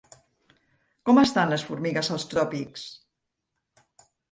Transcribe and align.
Com 1.09 1.21
estan 1.23 1.51
les 1.51 1.67
formigues 1.67 2.11
als 2.17 2.27
tròpics? 2.33 2.89